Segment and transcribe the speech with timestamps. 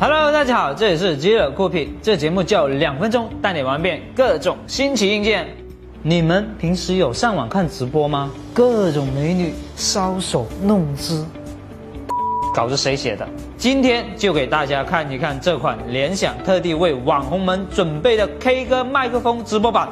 [0.00, 5.44] Hello，大家好，这里是吉尔酷品，这节目叫两分钟带你玩遍各种新奇硬件。
[6.04, 8.30] 你们平时有上网看直播吗？
[8.54, 11.26] 各种美女搔首弄姿，
[12.54, 13.28] 稿子谁写的？
[13.56, 19.88] 今天就给大家看一看这款联想特地为网红们准备的 K 歌麦克风直播版。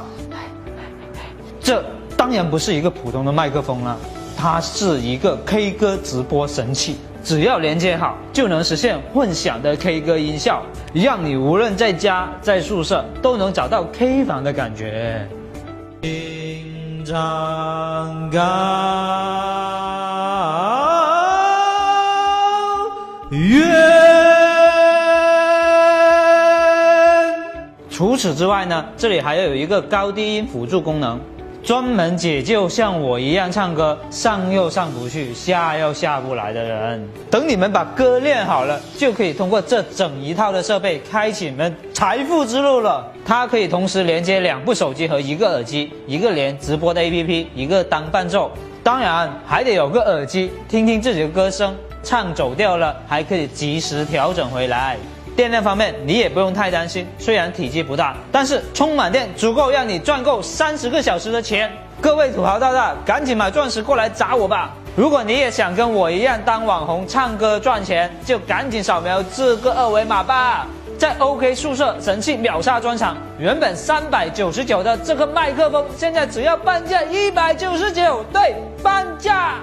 [1.60, 1.84] 这
[2.16, 3.98] 当然不是一个普通的麦克风了，
[4.36, 6.94] 它是一个 K 歌直播神器。
[7.26, 10.62] 只要连接好，就能实现混响的 K 歌音效，
[10.94, 15.26] 让你无论在家在宿舍都能找到 K 房的感觉。
[16.02, 18.38] 心长高
[23.32, 23.66] 远。
[27.90, 31.18] 除此之外呢，这里还要有一个高低音辅助功能。
[31.66, 37.08] 专门解救像我一样唱歌上又上不去下又下不来的人。
[37.28, 43.04] 等你们把歌练好了，就可以通过这整一套的设备开启你们财富之路了。
[43.24, 48.52] 它可以同时连接两部手机和一个耳机，一个连直播的 APP，一个当伴奏。
[48.84, 54.96] 当然还得有个耳机，听听自己的歌声，唱走调了还可以及时调整回来。
[55.36, 57.06] 电量方面，你也不用太担心。
[57.18, 61.70] 虽然体积不大，但是充满电足够让你赚够三十个小时的钱。
[62.00, 64.72] 各位土豪大大，赶紧买钻石过来砸我吧！
[64.96, 70.66] 如果你也想跟我一样当网红唱歌赚钱，就赶紧扫描这个二维码吧。
[70.98, 79.56] 在 OK 宿舍神器秒杀专场，原本三百九十九的这个麦克风，现在只要半价一百九十九，对，半价，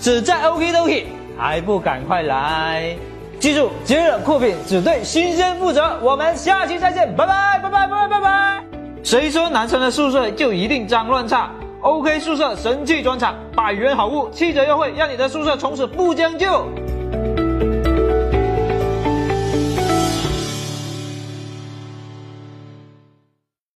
[0.00, 1.06] 只在 OK 都可以，
[1.38, 2.96] 还不赶快来！
[3.42, 5.98] 记住，节日酷品只对新鲜负责。
[6.00, 8.64] 我们下期再见，拜拜拜拜拜拜拜拜。
[9.02, 16.68] 谁说男生的宿舍就一定脏乱差？OK 宿舍神器专场，百元好物，七折优惠，让你的宿舍从此不将就。